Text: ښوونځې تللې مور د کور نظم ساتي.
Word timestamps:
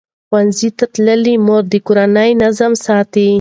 ښوونځې 0.27 0.69
تللې 0.77 1.35
مور 1.45 1.63
د 1.71 1.73
کور 1.87 1.97
نظم 2.41 2.71
ساتي. 2.85 3.27